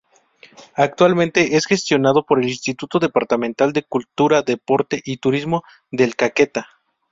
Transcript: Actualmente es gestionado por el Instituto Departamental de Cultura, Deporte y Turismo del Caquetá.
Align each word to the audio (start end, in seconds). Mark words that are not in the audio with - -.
Actualmente 0.75 1.57
es 1.57 1.67
gestionado 1.67 2.25
por 2.25 2.39
el 2.41 2.49
Instituto 2.49 2.97
Departamental 2.97 3.71
de 3.71 3.83
Cultura, 3.83 4.41
Deporte 4.41 4.99
y 5.05 5.17
Turismo 5.17 5.61
del 5.91 6.15
Caquetá. 6.15 6.67